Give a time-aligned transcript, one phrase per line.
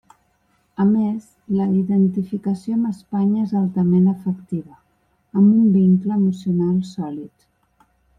[0.83, 1.25] A més,
[1.57, 4.79] la identificació amb Espanya és altament afectiva,
[5.41, 7.35] amb un vincle emocional sòlid.